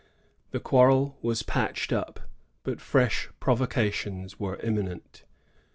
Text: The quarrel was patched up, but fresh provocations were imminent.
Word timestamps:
The 0.49 0.59
quarrel 0.59 1.15
was 1.21 1.43
patched 1.43 1.93
up, 1.93 2.21
but 2.63 2.81
fresh 2.81 3.29
provocations 3.39 4.39
were 4.39 4.55
imminent. 4.61 5.25